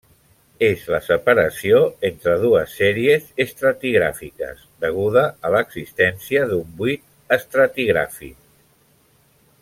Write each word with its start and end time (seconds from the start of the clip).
És 0.67 0.85
la 0.93 0.99
separació 1.07 1.81
entre 2.09 2.31
dues 2.45 2.71
sèries 2.79 3.27
estratigràfiques, 3.45 4.63
deguda 4.85 5.25
a 5.49 5.55
l'existència 5.57 6.45
d'un 6.53 6.73
buit 6.81 7.35
estratigràfic. 7.39 8.37